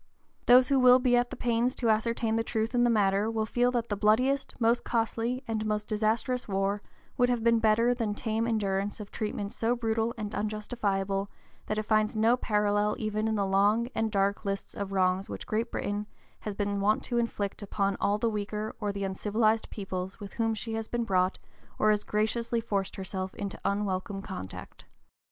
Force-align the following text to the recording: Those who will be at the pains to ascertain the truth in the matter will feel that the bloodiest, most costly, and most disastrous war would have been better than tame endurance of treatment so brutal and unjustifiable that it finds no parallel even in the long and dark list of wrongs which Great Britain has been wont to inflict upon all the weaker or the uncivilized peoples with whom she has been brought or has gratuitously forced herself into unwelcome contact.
Those 0.47 0.69
who 0.69 0.79
will 0.79 0.97
be 0.97 1.15
at 1.15 1.29
the 1.29 1.35
pains 1.35 1.75
to 1.75 1.91
ascertain 1.91 2.35
the 2.35 2.43
truth 2.43 2.73
in 2.73 2.83
the 2.83 2.89
matter 2.89 3.29
will 3.29 3.45
feel 3.45 3.69
that 3.73 3.89
the 3.89 3.95
bloodiest, 3.95 4.59
most 4.59 4.83
costly, 4.83 5.43
and 5.47 5.63
most 5.63 5.87
disastrous 5.87 6.47
war 6.47 6.81
would 7.17 7.29
have 7.29 7.43
been 7.43 7.59
better 7.59 7.93
than 7.93 8.15
tame 8.15 8.47
endurance 8.47 8.99
of 8.99 9.11
treatment 9.11 9.51
so 9.51 9.75
brutal 9.75 10.15
and 10.17 10.33
unjustifiable 10.33 11.29
that 11.67 11.77
it 11.77 11.83
finds 11.83 12.15
no 12.15 12.35
parallel 12.35 12.95
even 12.97 13.27
in 13.27 13.35
the 13.35 13.45
long 13.45 13.89
and 13.93 14.09
dark 14.11 14.43
list 14.43 14.73
of 14.73 14.91
wrongs 14.91 15.29
which 15.29 15.45
Great 15.45 15.69
Britain 15.71 16.07
has 16.39 16.55
been 16.55 16.81
wont 16.81 17.03
to 17.03 17.19
inflict 17.19 17.61
upon 17.61 17.95
all 18.01 18.17
the 18.17 18.27
weaker 18.27 18.75
or 18.79 18.91
the 18.91 19.03
uncivilized 19.03 19.69
peoples 19.69 20.19
with 20.19 20.33
whom 20.33 20.55
she 20.55 20.73
has 20.73 20.87
been 20.87 21.03
brought 21.03 21.37
or 21.77 21.91
has 21.91 22.03
gratuitously 22.03 22.59
forced 22.59 22.95
herself 22.95 23.35
into 23.35 23.61
unwelcome 23.63 24.23
contact. 24.23 24.85